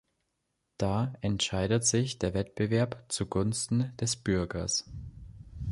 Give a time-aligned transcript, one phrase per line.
[0.79, 4.89] Da entscheidet sich der Wettbewerb zugunsten des Bürgers.